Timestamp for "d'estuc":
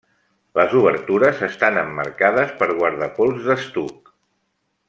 3.51-4.15